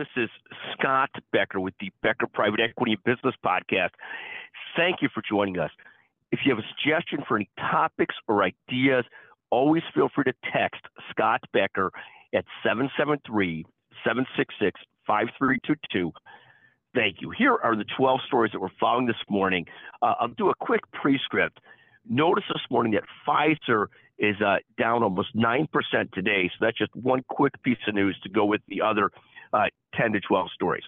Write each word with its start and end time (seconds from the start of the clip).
This 0.00 0.24
is 0.24 0.30
Scott 0.72 1.10
Becker 1.30 1.60
with 1.60 1.74
the 1.78 1.90
Becker 2.02 2.26
Private 2.26 2.60
Equity 2.60 2.92
and 2.92 3.04
Business 3.04 3.34
Podcast. 3.44 3.90
Thank 4.74 5.02
you 5.02 5.10
for 5.12 5.22
joining 5.28 5.58
us. 5.58 5.70
If 6.32 6.40
you 6.42 6.56
have 6.56 6.58
a 6.58 6.66
suggestion 6.74 7.22
for 7.28 7.36
any 7.36 7.50
topics 7.58 8.14
or 8.26 8.42
ideas, 8.42 9.04
always 9.50 9.82
feel 9.92 10.08
free 10.14 10.24
to 10.24 10.32
text 10.54 10.80
Scott 11.10 11.42
Becker 11.52 11.90
at 12.34 12.46
773 12.62 13.66
766 14.02 14.80
5322. 15.06 16.12
Thank 16.94 17.16
you. 17.20 17.30
Here 17.36 17.58
are 17.62 17.76
the 17.76 17.84
12 17.98 18.20
stories 18.26 18.52
that 18.52 18.60
we're 18.60 18.70
following 18.80 19.06
this 19.06 19.22
morning. 19.28 19.66
Uh, 20.00 20.14
I'll 20.18 20.28
do 20.28 20.48
a 20.48 20.54
quick 20.60 20.80
prescript. 20.92 21.60
Notice 22.08 22.44
this 22.48 22.62
morning 22.70 22.94
that 22.94 23.04
Pfizer 23.28 23.88
is 24.18 24.36
uh, 24.40 24.56
down 24.78 25.02
almost 25.02 25.36
9% 25.36 25.68
today. 26.14 26.48
So 26.48 26.64
that's 26.64 26.78
just 26.78 26.96
one 26.96 27.22
quick 27.28 27.52
piece 27.62 27.76
of 27.86 27.94
news 27.94 28.18
to 28.22 28.30
go 28.30 28.46
with 28.46 28.62
the 28.66 28.80
other 28.80 29.10
uh, 29.52 29.66
10 29.94 30.12
to 30.12 30.20
12 30.20 30.48
stories. 30.54 30.84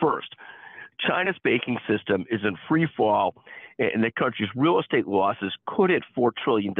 First, 0.00 0.34
China's 1.00 1.36
banking 1.42 1.78
system 1.88 2.24
is 2.30 2.40
in 2.44 2.56
free 2.68 2.86
fall, 2.96 3.34
and 3.78 4.02
the 4.02 4.10
country's 4.10 4.48
real 4.54 4.78
estate 4.78 5.06
losses 5.06 5.52
could 5.66 5.90
hit 5.90 6.02
$4 6.16 6.30
trillion, 6.42 6.74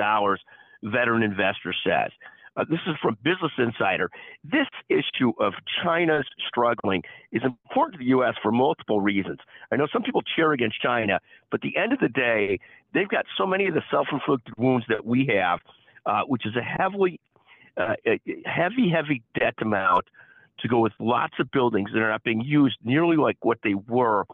veteran 0.83 1.23
investor 1.23 1.75
says. 1.85 2.11
Uh, 2.57 2.65
this 2.71 2.79
is 2.87 2.95
from 3.03 3.19
Business 3.25 3.51
Insider. 3.59 4.11
This 4.45 4.69
issue 4.89 5.33
of 5.41 5.55
China's 5.83 6.27
struggling 6.47 7.03
is 7.33 7.43
important 7.43 7.95
to 7.95 7.99
the 7.99 8.11
U.S. 8.11 8.35
for 8.41 8.53
multiple 8.53 9.01
reasons. 9.01 9.41
I 9.73 9.77
know 9.77 9.89
some 9.93 10.03
people 10.03 10.23
cheer 10.23 10.53
against 10.53 10.81
China, 10.81 11.19
but 11.51 11.59
at 11.59 11.63
the 11.63 11.77
end 11.77 11.93
of 11.93 11.99
the 11.99 12.09
day, 12.09 12.61
they've 12.93 13.09
got 13.09 13.25
so 13.37 13.45
many 13.45 13.67
of 13.67 13.75
the 13.75 13.83
self-inflicted 13.91 14.55
wounds 14.57 14.87
that 14.89 15.05
we 15.05 15.29
have, 15.37 15.59
uh, 16.07 16.23
which 16.29 16.47
is 16.47 16.55
a 16.55 16.63
heavily, 16.63 17.19
uh, 17.77 17.95
heavy, 18.47 18.89
heavy 18.89 19.23
debt 19.37 19.55
amount 19.61 20.05
to 20.61 20.69
go 20.69 20.81
with 20.81 20.93
lots 20.99 21.35
of 21.39 21.51
buildings 21.51 21.91
that 21.93 22.01
are 22.01 22.11
not 22.11 22.23
being 22.23 22.41
used 22.41 22.77
nearly 22.85 23.17
like 23.17 23.37
what 23.43 23.59
they 23.63 23.75
were, 23.75 24.25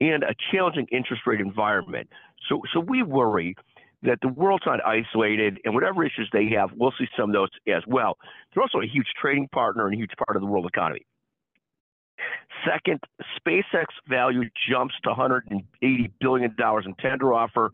and 0.00 0.22
a 0.22 0.34
challenging 0.52 0.86
interest 0.90 1.22
rate 1.26 1.40
environment. 1.40 2.08
So, 2.48 2.62
so 2.72 2.80
we 2.80 3.02
worry 3.02 3.54
that 4.02 4.18
the 4.22 4.28
world's 4.28 4.64
not 4.66 4.80
isolated, 4.84 5.58
and 5.64 5.74
whatever 5.74 6.04
issues 6.04 6.28
they 6.32 6.48
have, 6.56 6.70
we'll 6.74 6.94
see 6.98 7.06
some 7.16 7.30
of 7.30 7.34
those 7.34 7.50
as 7.68 7.82
well. 7.86 8.16
They're 8.54 8.62
also 8.62 8.80
a 8.80 8.86
huge 8.86 9.08
trading 9.20 9.48
partner 9.48 9.86
and 9.86 9.94
a 9.94 9.98
huge 9.98 10.12
part 10.26 10.36
of 10.36 10.42
the 10.42 10.46
world 10.46 10.66
economy. 10.66 11.04
Second, 12.66 13.00
SpaceX 13.38 13.86
value 14.08 14.44
jumps 14.70 14.94
to 15.04 15.10
180 15.10 16.10
billion 16.20 16.54
dollars 16.56 16.84
in 16.86 16.94
tender 16.94 17.32
offer. 17.32 17.70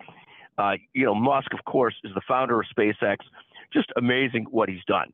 Uh, 0.58 0.74
you 0.94 1.05
know, 1.05 1.14
Musk, 1.14 1.52
of 1.52 1.64
course, 1.64 1.94
is 2.05 2.12
the 2.14 2.20
founder 2.27 2.61
of 2.61 2.66
SpaceX. 2.77 3.18
Just 3.72 3.92
amazing 3.96 4.46
what 4.50 4.68
he's 4.68 4.84
done. 4.86 5.11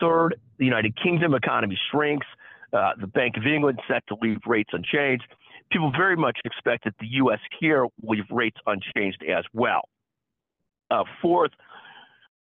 Third, 0.00 0.36
the 0.58 0.64
United 0.64 0.96
Kingdom 1.02 1.34
economy 1.34 1.78
shrinks. 1.90 2.26
Uh, 2.72 2.92
the 3.00 3.06
Bank 3.06 3.36
of 3.36 3.46
England 3.46 3.80
set 3.88 4.06
to 4.08 4.16
leave 4.20 4.38
rates 4.46 4.70
unchanged. 4.72 5.24
People 5.70 5.90
very 5.96 6.16
much 6.16 6.38
expect 6.44 6.84
that 6.84 6.94
the 7.00 7.06
U.S. 7.22 7.38
here 7.58 7.84
will 7.84 8.16
leave 8.16 8.24
rates 8.30 8.58
unchanged 8.66 9.24
as 9.28 9.44
well. 9.52 9.88
Uh, 10.90 11.04
fourth, 11.20 11.50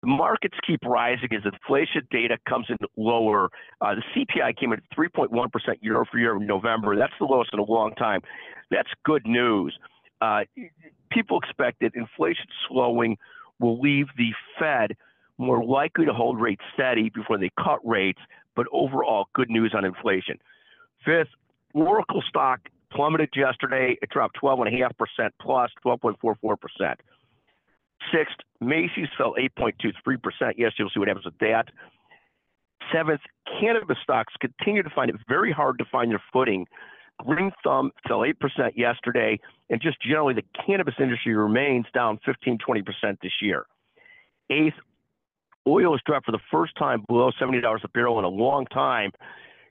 markets 0.04 0.58
keep 0.66 0.80
rising 0.86 1.30
as 1.32 1.42
inflation 1.46 2.08
data 2.12 2.38
comes 2.48 2.68
in 2.70 2.78
lower. 2.98 3.50
Uh, 3.82 3.96
the 3.96 4.04
CPI 4.16 4.58
came 4.58 4.74
in 4.74 4.80
at 4.80 4.98
3.1% 4.98 5.50
year 5.82 5.98
over 5.98 6.18
year 6.18 6.36
in 6.36 6.46
November. 6.46 6.96
That's 6.96 7.14
the 7.20 7.26
lowest 7.26 7.52
in 7.54 7.60
a 7.60 7.64
long 7.64 7.94
time. 7.96 8.22
That's 8.72 8.90
good 9.06 9.26
news. 9.26 9.78
Uh, 10.22 10.42
people 11.12 11.40
expect 11.40 11.80
that 11.82 11.96
inflation 11.96 12.46
slowing 12.68 13.18
will 13.60 13.80
leave 13.80 14.08
the 14.18 14.32
Fed 14.60 14.96
more 15.40 15.64
likely 15.64 16.06
to 16.06 16.14
hold 16.14 16.40
rates 16.40 16.62
steady 16.74 17.10
before 17.10 17.38
they 17.38 17.50
cut 17.58 17.80
rates, 17.84 18.20
but 18.56 18.68
overall, 18.72 19.28
good 19.34 19.50
news 19.50 19.74
on 19.76 19.86
inflation. 19.86 20.38
Fifth, 21.06 21.30
Oracle 21.74 22.22
stock 22.28 22.60
plummeted 22.92 23.30
yesterday. 23.36 23.98
It 24.02 24.10
dropped 24.10 24.38
12.5% 24.42 24.92
plus 25.42 25.72
12.44%. 25.86 26.96
Sixth, 28.14 28.36
Macy's 28.60 29.08
fell 29.18 29.36
8.23%. 29.60 30.54
Yes, 30.58 30.74
you'll 30.78 30.90
see 30.90 31.00
what 31.00 31.08
happens 31.08 31.26
with 31.26 31.38
that. 31.40 31.66
Seventh, 32.94 33.22
cannabis 33.60 33.98
stocks 34.04 34.34
continue 34.40 34.84
to 34.84 34.90
find 34.90 35.10
it 35.10 35.18
very 35.28 35.52
hard 35.52 35.78
to 35.80 35.86
find 35.92 36.12
their 36.12 36.24
footing. 36.34 36.66
Green 37.26 37.52
Thumb 37.64 37.92
fell 38.08 38.20
8% 38.20 38.34
yesterday, 38.76 39.40
and 39.70 39.82
just 39.82 40.02
generally, 40.02 40.34
the 40.34 40.46
cannabis 40.66 40.96
industry 41.00 41.36
remains 41.36 41.86
down 41.94 42.20
15, 42.26 42.58
20% 42.58 42.84
this 43.22 43.34
year. 43.42 43.66
Eighth, 44.50 44.76
oil 45.70 45.94
has 45.94 46.02
dropped 46.06 46.26
for 46.26 46.32
the 46.32 46.40
first 46.52 46.76
time 46.78 47.04
below 47.08 47.32
$70 47.40 47.62
a 47.62 47.88
barrel 47.90 48.20
in 48.20 48.26
a 48.26 48.30
long 48.30 48.66
time. 48.68 49.12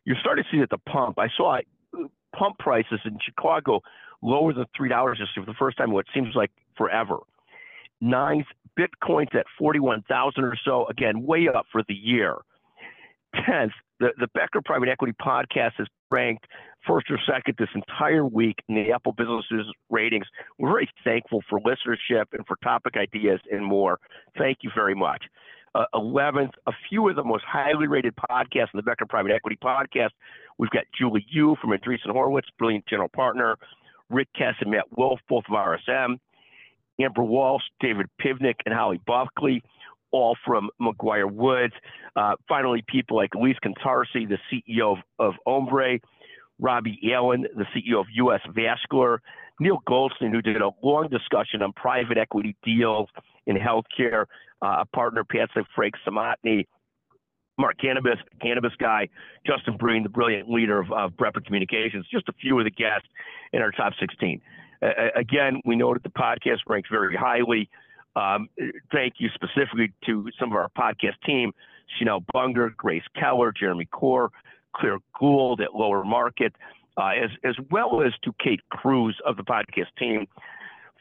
You're 0.05 0.17
starting 0.21 0.45
to 0.45 0.57
see 0.57 0.63
at 0.63 0.71
the 0.71 0.79
pump. 0.79 1.19
I 1.19 1.29
saw 1.37 1.59
uh, 1.59 2.05
pump 2.37 2.59
prices 2.59 3.01
in 3.05 3.19
Chicago 3.25 3.81
lower 4.23 4.53
than 4.53 4.65
$3 4.79 5.11
this 5.13 5.29
year 5.37 5.45
for 5.45 5.51
the 5.51 5.57
first 5.59 5.77
time 5.77 5.89
in 5.89 5.95
what 5.95 6.07
seems 6.15 6.35
like 6.35 6.51
forever. 6.77 7.19
Ninth, 8.01 8.47
Bitcoin's 8.79 9.35
at 9.35 9.47
41,000 9.59 10.45
or 10.45 10.55
so, 10.65 10.87
again, 10.87 11.25
way 11.25 11.49
up 11.49 11.67
for 11.73 11.83
the 11.89 11.95
year. 11.95 12.37
Tenth, 13.35 13.73
the, 14.01 14.11
the 14.19 14.29
Becker 14.29 14.63
Private 14.65 14.89
Equity 14.89 15.13
Podcast 15.21 15.73
has 15.79 15.87
ranked 16.11 16.47
first 16.87 17.11
or 17.11 17.19
second 17.27 17.57
this 17.59 17.69
entire 17.75 18.25
week 18.25 18.57
in 18.69 18.77
the 18.77 18.93
Apple 18.93 19.13
Businesses 19.13 19.67
ratings. 19.91 20.27
We're 20.59 20.71
very 20.71 20.91
thankful 21.05 21.43
for 21.51 21.61
listenership 21.61 22.27
and 22.33 22.47
for 22.47 22.57
topic 22.63 22.95
ideas 22.97 23.41
and 23.51 23.65
more. 23.65 23.99
Thank 24.39 24.59
you 24.63 24.71
very 24.75 24.95
much. 24.95 25.25
Uh, 25.79 25.85
11th, 25.95 26.51
a 26.67 26.73
few 26.89 27.09
of 27.09 27.15
the 27.15 27.23
most 27.23 27.45
highly 27.47 27.87
rated 27.87 28.13
podcasts 28.17 28.75
in 28.75 28.79
the 28.79 28.83
Becker 28.83 29.07
Private 29.07 29.31
Equity 29.31 29.57
Podcast. 29.63 30.11
We've 30.59 30.71
got 30.71 30.83
Julie 30.99 31.25
Yoo 31.31 31.55
from 31.61 31.71
Andreessen 31.71 32.11
Horowitz, 32.11 32.49
brilliant 32.59 32.85
general 32.89 33.09
partner, 33.09 33.57
Rick 34.11 34.27
Kess 34.37 34.55
and 34.61 34.73
Matt 34.73 34.87
Wolf, 34.97 35.21
both 35.29 35.45
of 35.49 35.55
RSM, 35.55 36.19
Amber 37.01 37.23
Walsh, 37.23 37.63
David 37.79 38.07
Pivnick, 38.21 38.57
and 38.67 38.75
Holly 38.75 39.01
Buckley, 39.07 39.63
all 40.11 40.37
from 40.45 40.69
McGuireWoods. 40.83 41.75
Uh, 42.17 42.35
finally, 42.49 42.83
people 42.89 43.17
like 43.17 43.35
Elise 43.37 43.59
Cantarsi, 43.65 44.29
the 44.29 44.39
CEO 44.51 44.97
of, 44.97 44.99
of 45.21 45.35
Ombre, 45.47 46.01
Robbie 46.59 46.99
Allen, 47.15 47.47
the 47.55 47.67
CEO 47.67 48.01
of 48.01 48.07
U.S. 48.15 48.41
Vascular, 48.53 49.23
Neil 49.61 49.79
Goldstein, 49.87 50.33
who 50.33 50.43
did 50.43 50.61
a 50.61 50.71
long 50.83 51.09
discussion 51.09 51.63
on 51.63 51.73
private 51.73 52.19
equity 52.19 52.57
deals 52.65 53.09
in 53.47 53.57
healthcare, 53.57 54.27
uh, 54.63 54.79
a 54.81 54.87
partner, 54.87 55.25
Patsy 55.25 55.61
Frank 55.75 55.95
Samotny, 56.07 56.67
Mark 57.59 57.77
Cannabis, 57.81 58.19
Cannabis 58.41 58.73
Guy, 58.79 59.09
Justin 59.47 59.77
Breen, 59.77 60.03
the 60.03 60.09
brilliant 60.09 60.49
leader 60.49 60.79
of, 60.79 60.93
of 60.93 61.13
BrEpic 61.13 61.45
Communications, 61.45 62.07
just 62.11 62.29
a 62.29 62.33
few 62.35 62.59
of 62.59 62.65
the 62.65 62.71
guests 62.71 63.09
in 63.53 63.61
our 63.61 63.73
top 63.73 63.93
16. 63.99 64.41
Uh, 64.81 64.87
again, 65.17 65.61
we 65.65 65.75
know 65.75 65.93
that 65.93 66.05
the 66.05 66.11
podcast 66.11 66.59
ranks 66.69 66.89
very 66.91 67.17
highly. 67.17 67.69
Um, 68.15 68.49
thank 68.93 69.15
you 69.19 69.29
specifically 69.35 69.93
to 70.07 70.29
some 70.39 70.51
of 70.51 70.57
our 70.57 70.69
podcast 70.77 71.21
team, 71.27 71.53
Chanel 71.99 72.25
Bunger, 72.33 72.71
Grace 72.77 73.03
Keller, 73.19 73.53
Jeremy 73.53 73.87
Core, 73.87 74.31
Claire 74.75 74.99
Gould 75.19 75.61
at 75.61 75.75
Lower 75.75 76.05
Market, 76.05 76.55
uh, 76.97 77.11
as, 77.23 77.31
as 77.45 77.55
well 77.71 78.03
as 78.03 78.13
to 78.25 78.33
Kate 78.43 78.61
Cruz 78.71 79.17
of 79.27 79.37
the 79.37 79.45
podcast 79.45 79.89
team. 79.99 80.27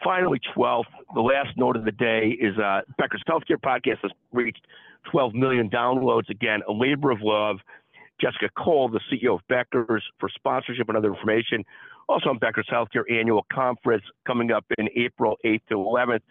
Finally, 0.04 0.40
12th, 0.56 0.84
the 1.16 1.22
last 1.22 1.58
note 1.58 1.76
of 1.76 1.84
the 1.84 1.92
day 1.92 2.38
is 2.40 2.58
uh, 2.58 2.82
Becker's 2.98 3.24
Healthcare 3.28 3.58
podcast 3.58 4.00
has 4.04 4.12
reached 4.32 4.66
12 5.12 5.34
million 5.34 5.70
downloads. 5.70 6.30
Again, 6.30 6.62
a 6.68 6.72
labor 6.72 7.12
of 7.12 7.20
love. 7.22 7.58
Jessica 8.22 8.50
Cole, 8.58 8.90
the 8.90 9.00
CEO 9.12 9.36
of 9.36 9.42
Becker's, 9.48 10.04
for 10.20 10.30
sponsorship 10.30 10.88
and 10.90 10.98
other 10.98 11.14
information. 11.14 11.64
Also 12.08 12.30
on 12.30 12.38
Becker's 12.38 12.68
Healthcare 12.72 13.04
Annual 13.12 13.46
Conference 13.52 14.04
coming 14.26 14.52
up 14.52 14.66
in 14.78 14.88
April 14.96 15.38
8th 15.46 15.62
to 15.70 15.76
11th. 15.76 16.22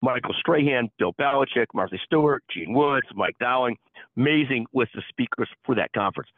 Michael 0.00 0.34
Strahan, 0.38 0.90
Bill 0.98 1.12
Belichick, 1.14 1.66
Martha 1.74 1.96
Stewart, 2.04 2.42
Gene 2.52 2.74
Woods, 2.74 3.06
Mike 3.14 3.36
Dowling. 3.38 3.76
Amazing 4.16 4.66
list 4.74 4.96
of 4.96 5.04
speakers 5.08 5.48
for 5.64 5.76
that 5.76 5.92
conference. 5.92 6.28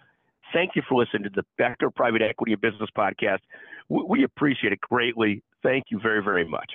Thank 0.53 0.77
you 0.77 0.83
for 0.89 1.03
listening 1.03 1.25
to 1.25 1.31
the 1.31 1.45
Becker 1.57 1.91
Private 1.91 2.23
Equity 2.23 2.53
and 2.53 2.61
Business 2.61 2.91
Podcast. 2.97 3.41
We 3.89 4.23
appreciate 4.23 4.73
it 4.73 4.81
greatly. 4.81 5.43
Thank 5.65 5.85
you 5.91 5.99
very, 5.99 6.23
very 6.23 6.47
much. 6.47 6.71